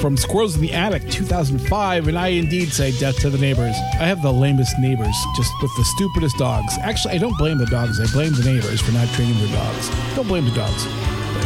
[0.00, 2.08] from Squirrels in the Attic, 2005.
[2.08, 3.76] And I indeed say Death to the Neighbors.
[3.94, 6.76] I have the lamest neighbors, just with the stupidest dogs.
[6.80, 9.90] Actually, I don't blame the dogs, I blame the neighbors for not training their dogs.
[10.14, 10.86] Don't blame the dogs.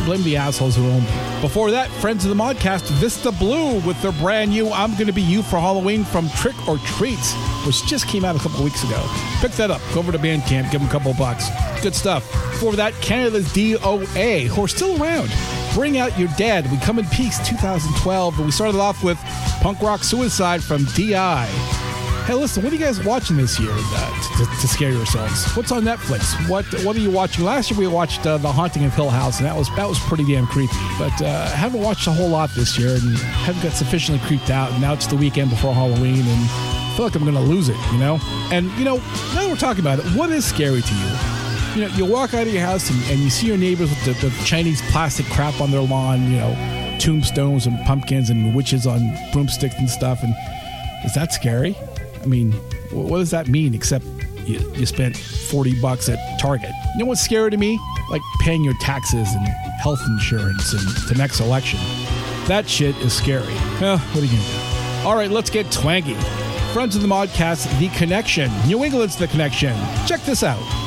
[0.04, 1.40] Blame the assholes who own them.
[1.40, 5.22] Before that, friends of the Modcast, Vista Blue with their brand new I'm Gonna Be
[5.22, 7.34] You for Halloween from Trick or Treats,
[7.66, 9.00] which just came out a couple weeks ago.
[9.40, 9.80] Pick that up.
[9.94, 11.48] Go over to Bandcamp, give them a couple bucks.
[11.82, 12.28] Good stuff.
[12.50, 15.30] Before that, Canada's DOA, who are still around.
[15.74, 16.70] Bring Out Your Dead.
[16.70, 18.36] We Come in Peace 2012.
[18.36, 19.18] And we started off with
[19.60, 21.46] Punk Rock Suicide from DI.
[22.26, 25.52] Hey, listen, what are you guys watching this year uh, to, to scare yourselves?
[25.56, 26.48] What's on Netflix?
[26.48, 27.44] What What are you watching?
[27.44, 29.98] Last year we watched uh, The Haunting of Hill House, and that was that was
[29.98, 30.72] pretty damn creepy.
[30.98, 34.70] But uh, haven't watched a whole lot this year, and haven't got sufficiently creeped out.
[34.70, 37.76] And now it's the weekend before Halloween, and I feel like I'm to lose it,
[37.90, 38.20] you know.
[38.52, 41.41] And you know, now that we're talking about it, what is scary to you?
[41.74, 44.04] You know, you walk out of your house and, and you see your neighbors with
[44.04, 48.86] the, the Chinese plastic crap on their lawn, you know, tombstones and pumpkins and witches
[48.86, 49.00] on
[49.32, 50.22] broomsticks and stuff.
[50.22, 50.34] And
[51.04, 51.74] is that scary?
[52.22, 52.52] I mean,
[52.90, 54.04] what does that mean except
[54.44, 56.72] you, you spent 40 bucks at Target?
[56.92, 57.80] You know what's scary to me?
[58.10, 59.46] Like paying your taxes and
[59.82, 61.80] health insurance and the next election.
[62.48, 63.54] That shit is scary.
[63.80, 65.06] Well, what are you going to do?
[65.08, 66.14] All right, let's get twangy.
[66.72, 68.50] Friends of the Modcast, The Connection.
[68.66, 69.74] New England's The Connection.
[70.06, 70.81] Check this out.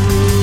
[0.00, 0.39] Monsters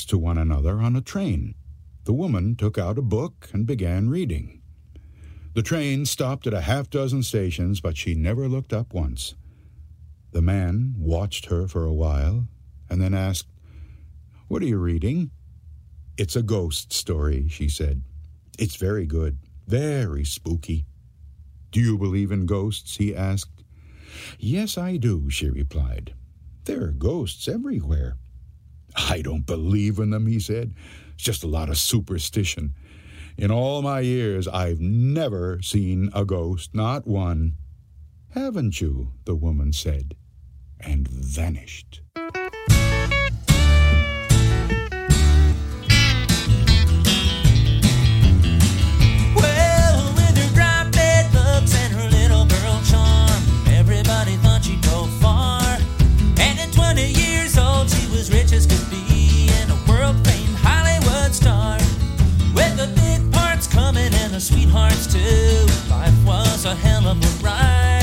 [0.00, 1.54] next to one another on a train.
[2.04, 4.62] The woman took out a book and began reading.
[5.52, 9.34] The train stopped at a half dozen stations, but she never looked up once.
[10.32, 12.48] The man watched her for a while
[12.88, 13.48] and then asked,
[14.48, 15.32] What are you reading?
[16.16, 18.02] It's a ghost story, she said.
[18.58, 19.36] It's very good,
[19.66, 20.86] very spooky.
[21.72, 22.96] Do you believe in ghosts?
[22.96, 23.64] he asked.
[24.38, 26.14] Yes, I do, she replied.
[26.64, 28.16] There are ghosts everywhere.
[28.96, 30.74] I don't believe in them, he said.
[31.14, 32.74] It's just a lot of superstition.
[33.36, 37.54] In all my years, I've never seen a ghost, not one.
[38.30, 39.12] Haven't you?
[39.24, 40.14] the woman said,
[40.78, 42.02] and vanished.
[58.20, 61.78] as rich as could be and a world famed Hollywood star.
[62.54, 65.66] With the big parts coming and the sweethearts too.
[65.88, 67.99] Life was a hell of a ride.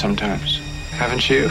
[0.00, 0.60] Sometimes,
[0.92, 1.50] haven't you?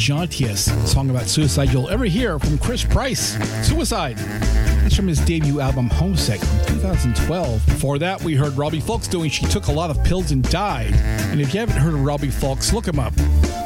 [0.00, 3.36] Jauntiest song about suicide you'll ever hear from Chris Price.
[3.68, 4.16] Suicide.
[4.16, 7.66] That's from his debut album Homesick from 2012.
[7.66, 10.94] Before that, we heard Robbie Fulks doing She Took a Lot of Pills and Died.
[10.94, 13.12] And if you haven't heard of Robbie Fulks, look him up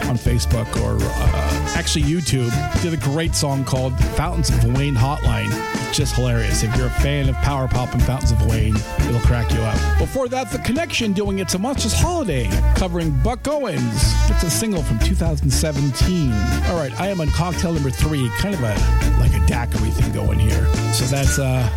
[0.06, 1.43] on Facebook or uh,
[1.74, 2.50] actually YouTube.
[2.82, 5.50] Did a great song called Fountains of Wayne Hotline.
[5.92, 6.62] Just hilarious.
[6.62, 8.74] If you're a fan of Power Pop and Fountains of Wayne,
[9.08, 9.98] it'll crack you up.
[9.98, 14.02] Before that, The Connection doing It's a Monstrous Holiday, covering Buck Owens.
[14.28, 16.32] It's a single from 2017.
[16.32, 18.74] All right, I am on cocktail number three, kind of a
[19.20, 20.66] like a daiquiri thing going here.
[20.92, 21.68] So that's uh,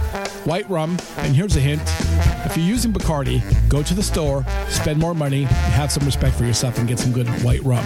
[0.48, 1.82] white rum, and here's a hint:
[2.46, 6.46] if you're using Bacardi, go to the store, spend more money, have some respect for
[6.46, 7.86] yourself, and get some good white rum.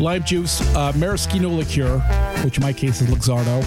[0.00, 1.98] Lime juice, uh, maraschino liqueur,
[2.42, 3.62] which in my case is Luxardo.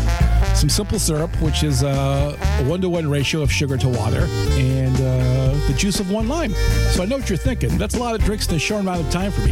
[0.55, 4.25] Some simple syrup, which is uh, a one to one ratio of sugar to water,
[4.57, 6.53] and uh, the juice of one lime.
[6.91, 7.77] So I know what you're thinking.
[7.77, 9.51] That's a lot of drinks in a short amount of time for me.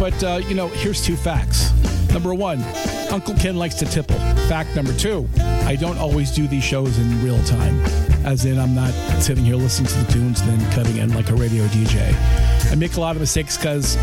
[0.00, 1.70] But, uh, you know, here's two facts.
[2.12, 2.62] Number one,
[3.10, 4.18] Uncle Ken likes to tipple.
[4.48, 5.28] Fact number two
[5.64, 7.80] I don't always do these shows in real time,
[8.24, 11.30] as in, I'm not sitting here listening to the tunes and then cutting in like
[11.30, 12.14] a radio DJ.
[12.70, 13.96] I make a lot of mistakes because,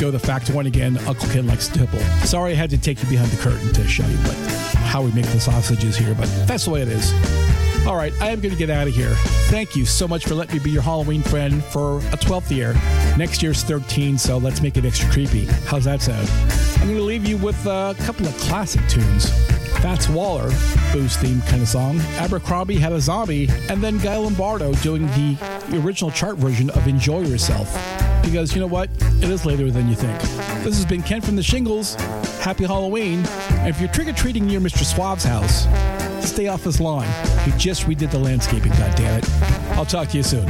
[0.00, 2.00] go the fact one again, Uncle Ken likes to tipple.
[2.24, 4.34] Sorry I had to take you behind the curtain to show you but
[4.92, 7.12] how we make the sausages here, but that's the way it is.
[7.86, 9.12] All right, I am going to get out of here.
[9.50, 12.74] Thank you so much for letting me be your Halloween friend for a 12th year.
[13.18, 15.46] Next year's 13, so let's make it extra creepy.
[15.66, 16.28] How's that sound?
[16.80, 19.32] I'm going to leave you with a couple of classic tunes.
[19.82, 20.48] Fats Waller,
[20.92, 21.98] booze theme kind of song.
[22.16, 25.36] Abercrombie had a zombie, and then Guy Lombardo doing the
[25.72, 27.68] original chart version of Enjoy Yourself.
[28.22, 28.88] Because you know what?
[29.20, 30.16] It is later than you think.
[30.62, 31.96] This has been Ken from the Shingles.
[32.40, 33.26] Happy Halloween.
[33.50, 34.84] And if you're trick or treating near Mr.
[34.84, 35.66] Suave's house,
[36.24, 37.06] stay off his lawn.
[37.44, 39.28] He just redid the landscaping, goddammit.
[39.76, 40.46] I'll talk to you soon.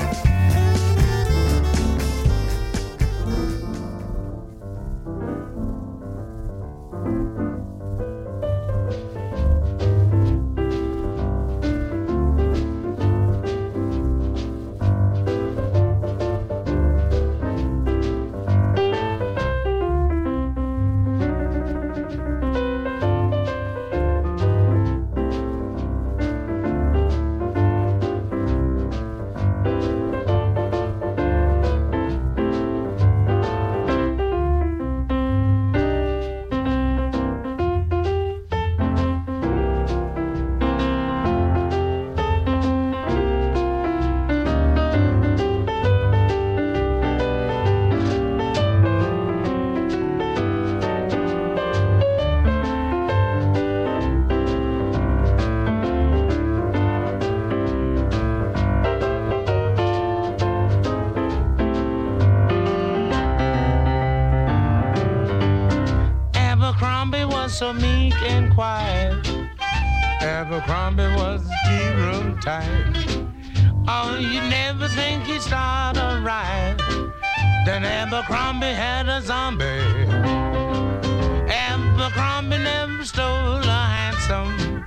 [84.32, 84.84] Hansom.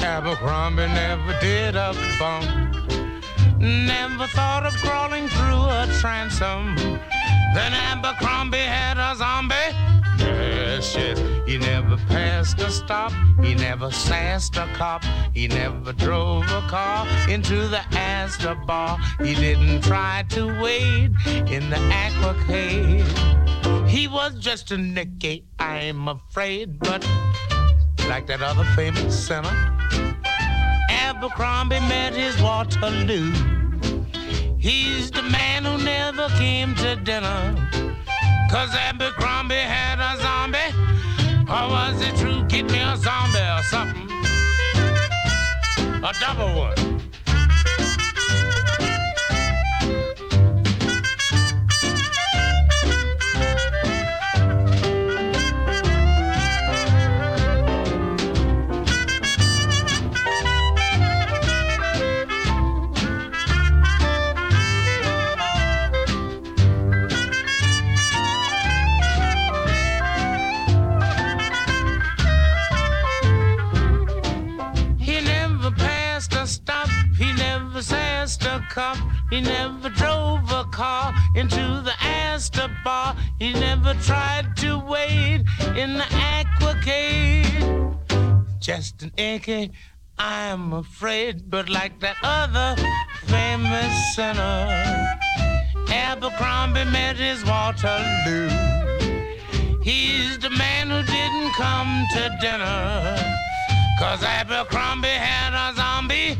[0.00, 2.46] Abercrombie never did a bump.
[3.58, 6.76] Never thought of crawling through a transom.
[7.54, 9.54] Then Abercrombie had a zombie.
[10.18, 11.18] Yes, yes.
[11.46, 13.12] He never passed a stop.
[13.42, 15.02] He never sassed a cop.
[15.32, 18.98] He never drove a car into the Astor bar.
[19.20, 23.06] He didn't try to wade in the aquacade.
[23.88, 27.04] He was just a Nicky, I'm afraid, but
[28.08, 29.54] like that other famous sinner,
[30.88, 33.32] Abercrombie met his Waterloo.
[34.58, 37.54] He's the man who never came to dinner.
[38.50, 40.72] Cause Abercrombie had a zombie.
[41.50, 42.44] Or was it true?
[42.48, 44.08] Get me a zombie or something.
[46.02, 46.97] A double one.
[78.28, 78.98] Never sassed a cop.
[79.30, 83.16] He never drove a car into the Astor bar.
[83.38, 85.44] He never tried to wade
[85.76, 87.96] in the aquacade.
[88.60, 89.72] Just an icky,
[90.18, 92.76] I'm afraid, but like that other
[93.26, 95.16] famous sinner,
[95.88, 98.50] Abercrombie met his Waterloo.
[99.82, 103.16] He's the man who didn't come to dinner.
[103.98, 106.36] Cause Abercrombie had a zombie.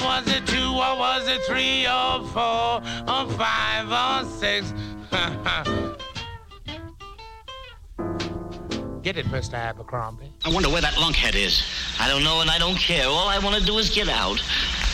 [0.00, 4.72] Or was it two, or was it three, or four, or five, or six?
[9.02, 9.54] Get it, Mr.
[9.54, 10.32] Abercrombie.
[10.44, 11.64] I wonder where that lunkhead is.
[11.98, 13.06] I don't know and I don't care.
[13.06, 14.42] All I want to do is get out.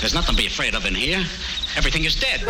[0.01, 1.19] There's nothing to be afraid of in here.
[1.77, 2.41] Everything is dead.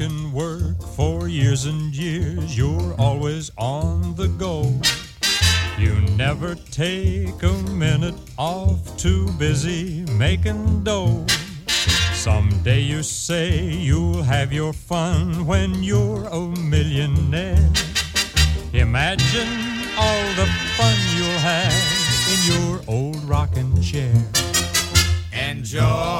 [0.00, 4.72] Work work for years and years, you're always on the go.
[5.78, 11.26] You never take a minute off, too busy making dough.
[12.14, 17.68] Someday you say you'll have your fun when you're a millionaire.
[18.72, 19.52] Imagine
[19.98, 20.46] all the
[20.78, 21.76] fun you'll have
[22.32, 24.14] in your old rocking chair.
[25.34, 26.19] Enjoy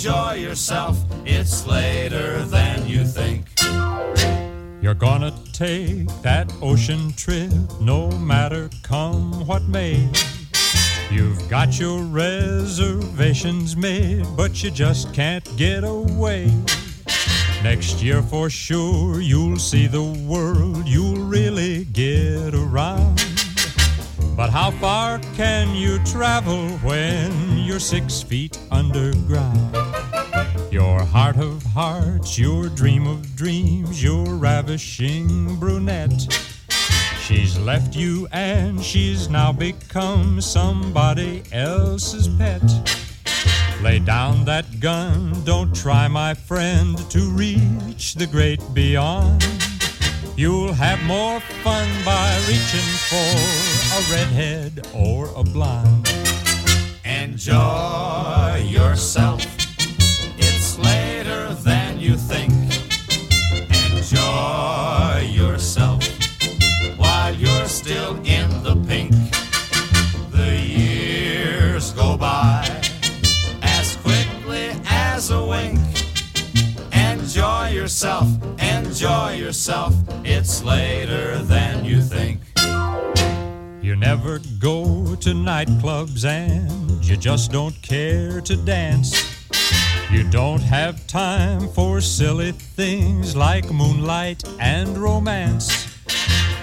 [0.00, 0.96] enjoy yourself.
[1.26, 3.44] It's later than you think.
[4.80, 7.52] You're gonna take that ocean trip
[7.82, 10.08] no matter come what may.
[11.10, 16.50] You've got your reservations made, but you just can't get away.
[17.62, 23.22] Next year for sure you'll see the world, you'll really get around.
[24.34, 29.89] But how far can you travel when you're six feet underground?
[30.70, 36.32] Your heart of hearts, your dream of dreams, your ravishing brunette.
[37.22, 42.62] She's left you and she's now become somebody else's pet.
[43.82, 49.44] Lay down that gun, don't try, my friend, to reach the great beyond.
[50.36, 53.34] You'll have more fun by reaching for
[53.96, 56.08] a redhead or a blonde.
[57.04, 59.49] Enjoy yourself.
[62.10, 62.52] You think.
[63.86, 66.02] Enjoy yourself
[66.96, 69.12] while you're still in the pink.
[70.32, 72.66] The years go by
[73.62, 75.78] as quickly as a wink.
[76.92, 78.26] Enjoy yourself,
[78.60, 79.94] enjoy yourself.
[80.24, 82.40] It's later than you think.
[83.80, 89.39] You never go to nightclubs and you just don't care to dance.
[90.10, 95.86] You don't have time for silly things like moonlight and romance.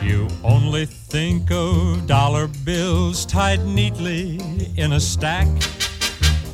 [0.02, 4.42] You only think of dollar bills tied neatly
[4.76, 5.48] in a stack.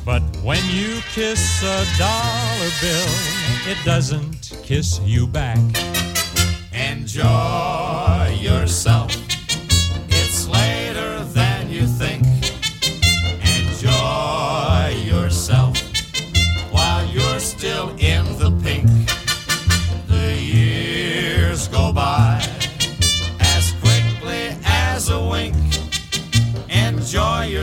[0.04, 3.14] But when you kiss a dollar bill,
[3.66, 5.58] it doesn't kiss you back.
[6.72, 9.23] Enjoy yourself.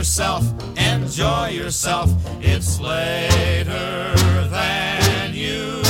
[0.02, 0.44] yourself,
[0.76, 2.10] enjoy yourself.
[2.40, 4.12] It's later
[4.48, 5.81] than you.